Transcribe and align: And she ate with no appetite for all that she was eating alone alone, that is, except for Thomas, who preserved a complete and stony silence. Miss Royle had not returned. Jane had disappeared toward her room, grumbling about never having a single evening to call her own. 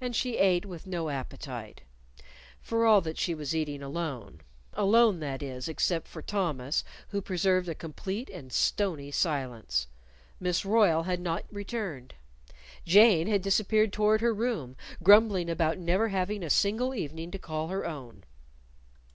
And 0.00 0.16
she 0.16 0.38
ate 0.38 0.64
with 0.64 0.86
no 0.86 1.10
appetite 1.10 1.82
for 2.62 2.86
all 2.86 3.02
that 3.02 3.18
she 3.18 3.34
was 3.34 3.54
eating 3.54 3.82
alone 3.82 4.40
alone, 4.72 5.20
that 5.20 5.42
is, 5.42 5.68
except 5.68 6.08
for 6.08 6.22
Thomas, 6.22 6.82
who 7.08 7.20
preserved 7.20 7.68
a 7.68 7.74
complete 7.74 8.30
and 8.30 8.50
stony 8.50 9.10
silence. 9.10 9.86
Miss 10.40 10.64
Royle 10.64 11.02
had 11.02 11.20
not 11.20 11.44
returned. 11.52 12.14
Jane 12.86 13.26
had 13.26 13.42
disappeared 13.42 13.92
toward 13.92 14.22
her 14.22 14.32
room, 14.32 14.76
grumbling 15.02 15.50
about 15.50 15.76
never 15.76 16.08
having 16.08 16.42
a 16.42 16.48
single 16.48 16.94
evening 16.94 17.30
to 17.32 17.38
call 17.38 17.68
her 17.68 17.84
own. 17.84 18.24